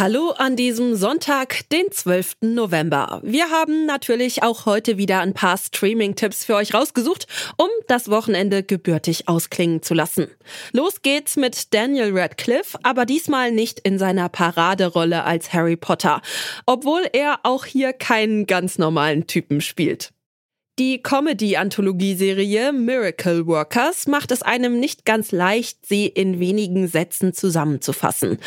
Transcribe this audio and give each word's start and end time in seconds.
Hallo 0.00 0.30
an 0.30 0.56
diesem 0.56 0.96
Sonntag, 0.96 1.68
den 1.68 1.92
12. 1.92 2.36
November. 2.40 3.20
Wir 3.22 3.50
haben 3.50 3.84
natürlich 3.84 4.42
auch 4.42 4.64
heute 4.64 4.96
wieder 4.96 5.20
ein 5.20 5.34
paar 5.34 5.58
Streaming-Tipps 5.58 6.46
für 6.46 6.54
euch 6.54 6.72
rausgesucht, 6.72 7.26
um 7.58 7.68
das 7.86 8.08
Wochenende 8.08 8.62
gebürtig 8.62 9.28
ausklingen 9.28 9.82
zu 9.82 9.92
lassen. 9.92 10.28
Los 10.72 11.02
geht's 11.02 11.36
mit 11.36 11.74
Daniel 11.74 12.18
Radcliffe, 12.18 12.78
aber 12.82 13.04
diesmal 13.04 13.52
nicht 13.52 13.78
in 13.80 13.98
seiner 13.98 14.30
Paraderolle 14.30 15.24
als 15.24 15.52
Harry 15.52 15.76
Potter, 15.76 16.22
obwohl 16.64 17.02
er 17.12 17.40
auch 17.42 17.66
hier 17.66 17.92
keinen 17.92 18.46
ganz 18.46 18.78
normalen 18.78 19.26
Typen 19.26 19.60
spielt. 19.60 20.14
Die 20.80 21.02
Comedy-Anthologieserie 21.02 22.72
Miracle 22.72 23.46
Workers 23.46 24.06
macht 24.06 24.30
es 24.30 24.40
einem 24.40 24.80
nicht 24.80 25.04
ganz 25.04 25.30
leicht, 25.30 25.84
sie 25.84 26.06
in 26.06 26.40
wenigen 26.40 26.88
Sätzen 26.88 27.34
zusammenzufassen. 27.34 28.38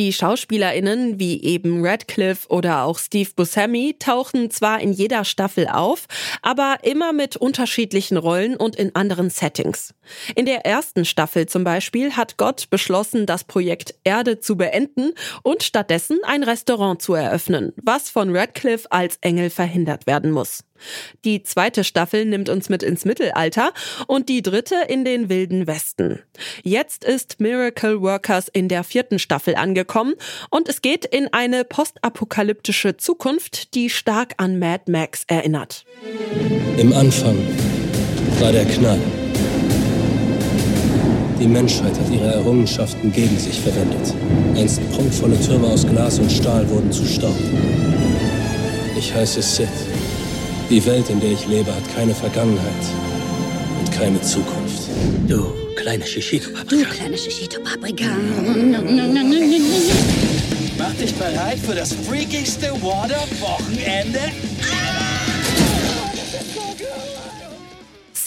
Die 0.00 0.14
SchauspielerInnen 0.14 1.20
wie 1.20 1.42
eben 1.42 1.84
Radcliffe 1.84 2.48
oder 2.48 2.84
auch 2.84 2.98
Steve 2.98 3.28
Buscemi 3.36 3.96
tauchen 3.98 4.50
zwar 4.50 4.80
in 4.80 4.94
jeder 4.94 5.26
Staffel 5.26 5.68
auf, 5.68 6.06
aber 6.40 6.78
immer 6.84 7.12
mit 7.12 7.36
unterschiedlichen 7.36 8.16
Rollen 8.16 8.56
und 8.56 8.76
in 8.76 8.94
anderen 8.94 9.28
Settings. 9.28 9.92
In 10.34 10.46
der 10.46 10.64
ersten 10.64 11.04
Staffel 11.04 11.44
zum 11.44 11.64
Beispiel 11.64 12.16
hat 12.16 12.38
Gott 12.38 12.70
beschlossen, 12.70 13.26
das 13.26 13.44
Projekt 13.44 13.94
Erde 14.02 14.40
zu 14.40 14.56
beenden 14.56 15.12
und 15.42 15.64
stattdessen 15.64 16.18
ein 16.24 16.44
Restaurant 16.44 17.02
zu 17.02 17.12
eröffnen, 17.12 17.74
was 17.76 18.08
von 18.08 18.34
Radcliffe 18.34 18.90
als 18.90 19.18
Engel 19.20 19.50
verhindert 19.50 20.06
werden 20.06 20.30
muss. 20.30 20.64
Die 21.26 21.42
zweite 21.42 21.84
Staffel 21.84 22.24
nimmt 22.24 22.48
uns 22.48 22.70
mit 22.70 22.82
ins 22.82 23.04
Mittelalter 23.04 23.74
und 24.06 24.30
die 24.30 24.40
dritte 24.40 24.76
in 24.88 25.04
den 25.04 25.28
wilden 25.28 25.66
Westen. 25.66 26.20
Jetzt 26.62 27.04
ist 27.04 27.38
Miracle 27.38 28.00
Workers 28.00 28.48
in 28.48 28.68
der 28.68 28.82
vierten 28.82 29.18
Staffel 29.18 29.56
angekommen 29.56 29.89
und 30.50 30.68
es 30.68 30.82
geht 30.82 31.04
in 31.04 31.32
eine 31.32 31.64
postapokalyptische 31.64 32.96
Zukunft, 32.96 33.74
die 33.74 33.90
stark 33.90 34.34
an 34.36 34.58
Mad 34.58 34.90
Max 34.90 35.24
erinnert. 35.26 35.84
Im 36.76 36.92
Anfang 36.92 37.36
war 38.38 38.52
der 38.52 38.64
Knall. 38.64 39.00
Die 41.40 41.46
Menschheit 41.46 41.98
hat 41.98 42.10
ihre 42.10 42.34
Errungenschaften 42.34 43.12
gegen 43.12 43.38
sich 43.38 43.58
verwendet. 43.60 44.14
Einst 44.56 44.80
prunkvolle 44.92 45.40
Türme 45.40 45.68
aus 45.68 45.86
Glas 45.86 46.18
und 46.18 46.30
Stahl 46.30 46.68
wurden 46.68 46.92
zu 46.92 47.04
Staub. 47.06 47.36
Ich 48.96 49.14
heiße 49.14 49.40
Sid. 49.40 49.68
Die 50.68 50.84
Welt, 50.84 51.08
in 51.08 51.18
der 51.18 51.32
ich 51.32 51.46
lebe, 51.48 51.74
hat 51.74 51.94
keine 51.94 52.14
Vergangenheit 52.14 52.84
und 53.80 53.90
keine 53.92 54.20
Zukunft. 54.20 54.82
Du 55.26 55.46
kleine 55.80 56.04
Shishito-Paprika. 56.04 56.84
Du 56.84 56.84
kleine 56.84 57.16
Shishito-Paprika. 57.16 58.04
Mach 60.78 60.94
dich 60.94 61.14
bereit 61.14 61.58
für 61.58 61.74
das 61.74 61.94
freakigste 61.94 62.70
Water-Wochenende. 62.82 64.20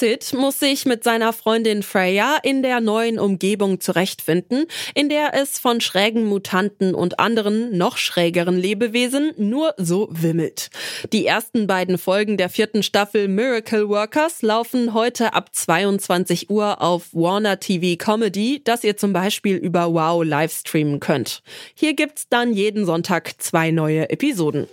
Sid 0.04 0.34
muss 0.34 0.60
sich 0.60 0.86
mit 0.86 1.02
seiner 1.06 1.32
Freundin 1.32 1.82
Freya 1.82 2.36
in 2.44 2.62
der 2.62 2.82
neuen 2.82 3.20
Umgebung 3.20 3.80
zurechtfinden, 3.80 4.66
in 4.96 5.08
der 5.08 5.34
es 5.34 5.60
von 5.60 5.80
schrägen 5.80 6.26
Mutanten 6.26 6.94
und 6.94 7.22
anderen 7.22 7.78
noch 7.78 7.96
schrägeren 7.96 8.58
Lebewesen 8.58 9.32
nur 9.38 9.74
so 9.78 10.10
wimmelt. 10.12 10.72
Die 11.14 11.26
ersten 11.26 11.68
beiden 11.68 11.98
Folgen 11.98 12.36
der 12.36 12.50
vierten 12.50 12.84
Staffel 12.84 13.30
Miracle 13.30 13.88
Workers 13.88 14.42
laufen 14.42 14.94
heute 14.94 15.34
ab 15.34 15.56
22 15.56 16.50
Uhr 16.50 16.82
auf 16.82 17.14
Warner 17.14 17.62
TV 17.62 17.96
Comedy, 17.98 18.60
das 18.62 18.84
ihr 18.84 18.98
zum 18.98 19.14
Beispiel 19.14 19.56
über 19.56 19.94
Wow 19.94 20.26
live 20.26 20.52
streamen 20.52 21.00
könnt. 21.00 21.44
Hier 21.76 21.94
gibt's 21.94 22.28
dann 22.28 22.52
jeden 22.52 22.86
Sonntag 22.86 23.36
zwei 23.38 23.72
neue 23.72 24.10
Episoden. 24.10 24.68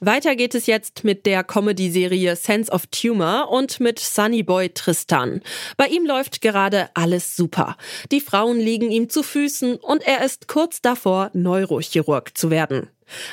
Weiter 0.00 0.36
geht 0.36 0.54
es 0.54 0.66
jetzt 0.66 1.04
mit 1.04 1.24
der 1.24 1.42
Comedy-Serie 1.42 2.36
Sense 2.36 2.70
of 2.70 2.86
Tumor 2.88 3.48
und 3.50 3.80
mit 3.80 3.98
Sunny 3.98 4.42
Boy 4.42 4.68
Tristan. 4.68 5.40
Bei 5.78 5.86
ihm 5.86 6.04
läuft 6.04 6.42
gerade 6.42 6.90
alles 6.92 7.34
super. 7.34 7.78
Die 8.12 8.20
Frauen 8.20 8.60
liegen 8.60 8.90
ihm 8.90 9.08
zu 9.08 9.22
Füßen 9.22 9.76
und 9.76 10.06
er 10.06 10.22
ist 10.22 10.48
kurz 10.48 10.82
davor, 10.82 11.30
Neurochirurg 11.32 12.36
zu 12.36 12.50
werden. 12.50 12.90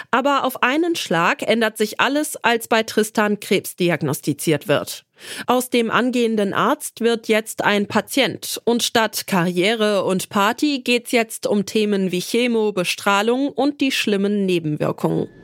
Aber 0.10 0.46
auf 0.46 0.64
einen 0.64 0.96
Schlag 0.96 1.42
ändert 1.42 1.78
sich 1.78 2.00
alles, 2.00 2.38
als 2.38 2.70
bei 2.70 2.84
Tristan 2.84 3.42
Krebs 3.42 3.76
diagnostiziert 3.76 4.70
wird. 4.70 5.04
Aus 5.48 5.70
dem 5.70 5.92
angehenden 5.92 6.54
Arzt 6.54 7.02
wird 7.02 7.28
jetzt 7.28 7.62
ein 7.62 7.88
Patient 7.88 8.62
und 8.64 8.84
statt 8.84 9.28
Karriere 9.28 10.06
und 10.06 10.30
Party 10.30 10.80
geht's 10.80 11.12
jetzt 11.12 11.46
um 11.46 11.66
Themen 11.66 12.14
wie 12.14 12.22
Chemo, 12.22 12.72
Bestrahlung 12.72 13.50
und 13.50 13.82
die 13.82 13.92
schlimmen 13.92 14.46
Nebenwirkungen. 14.46 15.43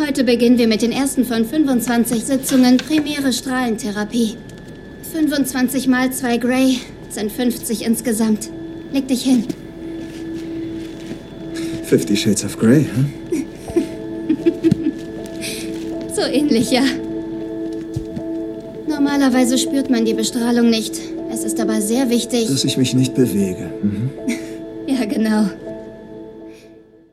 Heute 0.00 0.24
beginnen 0.24 0.56
wir 0.56 0.68
mit 0.68 0.80
den 0.80 0.90
ersten 0.90 1.26
von 1.26 1.44
25 1.44 2.24
Sitzungen 2.24 2.78
primäre 2.78 3.30
Strahlentherapie. 3.30 4.36
25 5.12 5.86
mal 5.86 6.10
2 6.10 6.38
Grey 6.38 6.78
sind 7.10 7.30
50 7.30 7.84
insgesamt. 7.84 8.48
Leg 8.90 9.06
dich 9.08 9.22
hin. 9.24 9.44
50 11.84 12.18
Shades 12.20 12.42
of 12.44 12.58
Grey, 12.58 12.84
hm? 12.84 13.12
So 16.14 16.22
ähnlich, 16.22 16.70
ja. 16.70 16.84
Normalerweise 18.88 19.58
spürt 19.58 19.90
man 19.90 20.06
die 20.06 20.14
Bestrahlung 20.14 20.70
nicht. 20.70 20.98
Es 21.30 21.44
ist 21.44 21.60
aber 21.60 21.82
sehr 21.82 22.08
wichtig. 22.08 22.46
Dass 22.48 22.64
ich 22.64 22.78
mich 22.78 22.94
nicht 22.94 23.14
bewege. 23.14 23.70
Mhm. 23.82 24.10
Ja, 24.88 25.06
genau. 25.06 25.48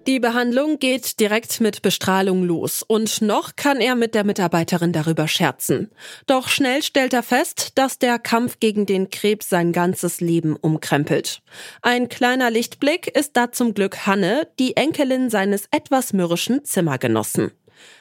Die 0.08 0.20
Behandlung 0.20 0.80
geht 0.80 1.20
direkt 1.20 1.62
mit 1.62 1.82
Bestrahlung 1.82 2.44
los 2.44 2.84
und 2.88 3.22
noch 3.22 3.56
kann 3.56 3.80
er 3.82 3.96
mit 3.96 4.16
der 4.16 4.24
Mitarbeiterin 4.24 4.94
darüber 4.94 5.28
scherzen. 5.28 5.92
Doch 6.26 6.48
schnell 6.48 6.82
stellt 6.82 7.14
er 7.14 7.24
fest, 7.24 7.74
dass 7.76 8.00
der 8.00 8.18
Kampf 8.18 8.59
gegen 8.59 8.86
den 8.86 9.09
Krebs 9.09 9.50
sein 9.50 9.72
ganzes 9.72 10.22
Leben 10.22 10.56
umkrempelt. 10.56 11.42
Ein 11.82 12.09
kleiner 12.09 12.50
Lichtblick 12.50 13.08
ist 13.08 13.38
da 13.38 13.52
zum 13.52 13.74
Glück 13.74 14.08
Hanne, 14.08 14.48
die 14.58 14.78
Enkelin 14.78 15.30
seines 15.30 15.66
etwas 15.72 16.14
mürrischen 16.14 16.64
Zimmergenossen. 16.64 17.52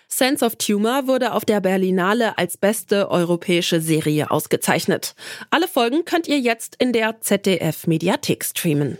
Sense 0.08 0.44
of 0.44 0.56
Tumor 0.56 1.06
wurde 1.06 1.34
auf 1.34 1.44
der 1.44 1.60
Berlinale 1.60 2.38
als 2.38 2.56
beste 2.56 3.10
europäische 3.10 3.80
Serie 3.80 4.30
ausgezeichnet. 4.30 5.14
Alle 5.50 5.68
Folgen 5.68 6.04
könnt 6.06 6.26
ihr 6.26 6.38
jetzt 6.38 6.76
in 6.78 6.92
der 6.92 7.20
ZDF 7.20 7.86
Mediathek 7.86 8.44
streamen. 8.44 8.98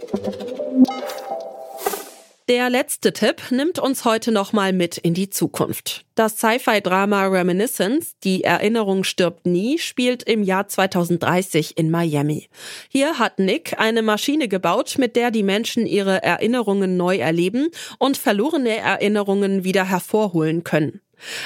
Der 2.49 2.71
letzte 2.71 3.13
Tipp 3.13 3.51
nimmt 3.51 3.79
uns 3.79 4.07
heute 4.07 4.33
nochmal 4.33 4.73
mit 4.73 4.97
in 4.97 5.13
die 5.13 5.29
Zukunft. 5.29 6.07
Das 6.15 6.39
Sci-Fi-Drama 6.39 7.27
Reminiscence, 7.27 8.17
Die 8.25 8.43
Erinnerung 8.43 9.05
stirbt 9.05 9.45
nie, 9.45 9.79
spielt 9.79 10.23
im 10.23 10.43
Jahr 10.43 10.67
2030 10.67 11.77
in 11.77 11.91
Miami. 11.91 12.49
Hier 12.89 13.19
hat 13.19 13.39
Nick 13.39 13.79
eine 13.79 14.01
Maschine 14.01 14.49
gebaut, 14.49 14.95
mit 14.97 15.15
der 15.15 15.31
die 15.31 15.43
Menschen 15.43 15.85
ihre 15.85 16.23
Erinnerungen 16.23 16.97
neu 16.97 17.19
erleben 17.19 17.69
und 17.99 18.17
verlorene 18.17 18.79
Erinnerungen 18.79 19.65
wieder 19.65 19.85
hervorholen 19.85 20.65
können. 20.65 21.03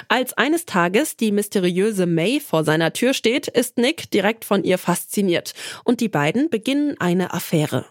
Als 0.06 0.34
eines 0.34 0.66
Tages 0.66 1.16
die 1.16 1.32
mysteriöse 1.32 2.06
May 2.06 2.38
vor 2.38 2.62
seiner 2.62 2.92
Tür 2.92 3.12
steht, 3.12 3.48
ist 3.48 3.76
Nick 3.76 4.08
direkt 4.12 4.44
von 4.44 4.62
ihr 4.62 4.78
fasziniert 4.78 5.54
und 5.82 6.00
die 6.00 6.08
beiden 6.08 6.48
beginnen 6.48 6.94
eine 7.00 7.34
Affäre. 7.34 7.86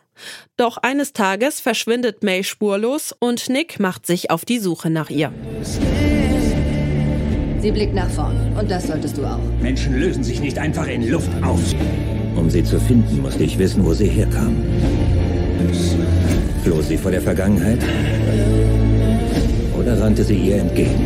Doch 0.57 0.77
eines 0.77 1.13
Tages 1.13 1.59
verschwindet 1.59 2.23
May 2.23 2.43
spurlos 2.43 3.15
und 3.17 3.49
Nick 3.49 3.79
macht 3.79 4.05
sich 4.05 4.31
auf 4.31 4.45
die 4.45 4.59
Suche 4.59 4.89
nach 4.89 5.09
ihr. 5.09 5.31
Sie 7.61 7.71
blickt 7.71 7.93
nach 7.93 8.09
vorn 8.09 8.35
und 8.59 8.71
das 8.71 8.87
solltest 8.87 9.17
du 9.17 9.25
auch. 9.25 9.39
Menschen 9.61 9.99
lösen 9.99 10.23
sich 10.23 10.41
nicht 10.41 10.57
einfach 10.57 10.87
in 10.87 11.07
Luft 11.07 11.29
auf. 11.43 11.59
Um 12.35 12.49
sie 12.49 12.63
zu 12.63 12.79
finden, 12.79 13.21
musste 13.21 13.43
ich 13.43 13.57
wissen, 13.59 13.85
wo 13.85 13.93
sie 13.93 14.07
herkam. 14.07 14.55
Floh 16.63 16.81
sie 16.81 16.97
vor 16.97 17.11
der 17.11 17.21
Vergangenheit? 17.21 17.79
Oder 19.77 19.99
rannte 19.99 20.23
sie 20.23 20.35
ihr 20.35 20.57
entgegen? 20.57 21.05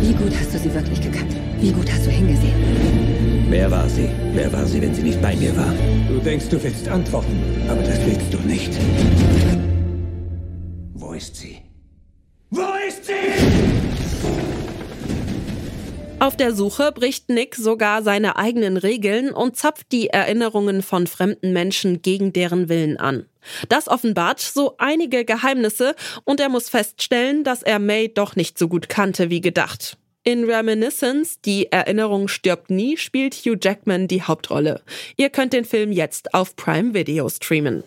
Wie 0.00 0.14
gut 0.14 0.32
hast 0.38 0.54
du 0.54 0.58
sie 0.58 0.74
wirklich 0.74 1.00
gekannt? 1.00 1.32
Wie 1.60 1.70
gut 1.70 1.90
hast 1.92 2.06
du 2.06 2.10
hingesehen? 2.10 3.31
Wer 3.48 3.70
war 3.70 3.88
sie? 3.88 4.08
Wer 4.32 4.52
war 4.52 4.66
sie, 4.66 4.80
wenn 4.80 4.94
sie 4.94 5.02
nicht 5.02 5.20
bei 5.20 5.36
mir 5.36 5.56
war? 5.56 5.72
Du 6.08 6.18
denkst, 6.18 6.48
du 6.48 6.62
willst 6.62 6.88
antworten, 6.88 7.38
aber 7.68 7.82
das 7.82 7.98
willst 8.06 8.32
du 8.32 8.38
nicht. 8.38 8.72
Wo 10.94 11.12
ist 11.12 11.36
sie? 11.36 11.58
Wo 12.50 12.66
ist 12.88 13.04
sie? 13.04 13.12
Auf 16.22 16.36
der 16.36 16.54
Suche 16.54 16.92
bricht 16.92 17.30
Nick 17.30 17.56
sogar 17.56 18.04
seine 18.04 18.36
eigenen 18.36 18.76
Regeln 18.76 19.32
und 19.32 19.56
zapft 19.56 19.90
die 19.90 20.08
Erinnerungen 20.08 20.80
von 20.80 21.08
fremden 21.08 21.52
Menschen 21.52 22.00
gegen 22.00 22.32
deren 22.32 22.68
Willen 22.68 22.96
an. 22.96 23.26
Das 23.68 23.88
offenbart 23.88 24.38
so 24.38 24.76
einige 24.78 25.24
Geheimnisse 25.24 25.96
und 26.22 26.38
er 26.38 26.48
muss 26.48 26.68
feststellen, 26.68 27.42
dass 27.42 27.64
er 27.64 27.80
May 27.80 28.08
doch 28.08 28.36
nicht 28.36 28.56
so 28.56 28.68
gut 28.68 28.88
kannte 28.88 29.30
wie 29.30 29.40
gedacht. 29.40 29.98
In 30.24 30.44
Reminiscence, 30.44 31.40
die 31.40 31.72
Erinnerung 31.72 32.28
stirbt 32.28 32.70
nie, 32.70 32.96
spielt 32.96 33.34
Hugh 33.34 33.58
Jackman 33.60 34.06
die 34.06 34.22
Hauptrolle. 34.22 34.80
Ihr 35.16 35.30
könnt 35.30 35.52
den 35.52 35.64
Film 35.64 35.90
jetzt 35.90 36.32
auf 36.32 36.54
Prime 36.54 36.94
Video 36.94 37.28
streamen. 37.28 37.82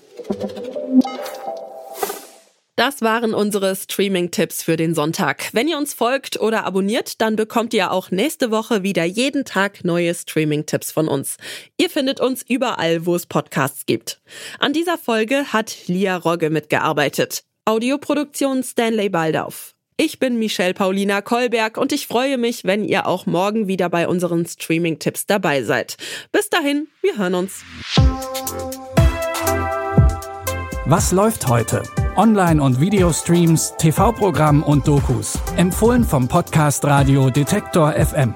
Das 2.76 3.02
waren 3.02 3.34
unsere 3.34 3.74
Streaming-Tipps 3.74 4.64
für 4.64 4.76
den 4.76 4.94
Sonntag. 4.94 5.50
Wenn 5.54 5.70
ihr 5.70 5.78
uns 5.78 5.94
folgt 5.94 6.38
oder 6.38 6.66
abonniert, 6.66 7.22
dann 7.22 7.38
bekommt 7.38 7.74
ihr 7.74 7.94
auch 7.94 8.12
nächste 8.12 8.52
Woche 8.52 8.84
wieder 8.84 9.06
jeden 9.06 9.46
Tag 9.46 9.86
neue 9.86 10.14
Streaming-Tipps 10.14 10.92
von 10.92 11.08
uns. 11.08 11.38
Ihr 11.78 11.90
findet 11.90 12.20
uns 12.20 12.44
überall, 12.46 13.06
wo 13.06 13.16
es 13.16 13.28
Podcasts 13.28 13.86
gibt. 13.86 14.20
An 14.60 14.74
dieser 14.74 14.98
Folge 14.98 15.54
hat 15.54 15.88
Lia 15.88 16.18
Rogge 16.18 16.50
mitgearbeitet. 16.50 17.46
Audioproduktion 17.64 18.62
Stanley 18.62 19.08
Baldauf. 19.08 19.75
Ich 19.98 20.20
bin 20.20 20.38
Michelle 20.38 20.74
Paulina 20.74 21.22
Kolberg 21.22 21.78
und 21.78 21.94
ich 21.94 22.08
freue 22.08 22.38
mich, 22.38 22.66
wenn 22.66 22.84
ihr 22.84 23.08
auch 23.08 23.26
morgen 23.26 23.70
wieder 23.70 23.88
bei 23.88 24.10
unseren 24.10 24.46
Streaming-Tipps 24.46 25.26
dabei 25.26 25.64
seid. 25.64 25.96
Bis 26.34 26.50
dahin, 26.50 26.90
wir 27.02 27.18
hören 27.18 27.34
uns. 27.34 27.64
Was 30.86 31.14
läuft 31.14 31.48
heute? 31.48 31.82
Online- 32.18 32.62
und 32.62 32.82
Videostreams, 32.82 33.76
TV-Programm 33.78 34.64
und 34.64 34.86
Dokus. 34.86 35.40
Empfohlen 35.56 36.04
vom 36.04 36.28
Podcast 36.28 36.84
Radio 36.84 37.30
Detektor 37.30 37.94
FM. 37.94 38.34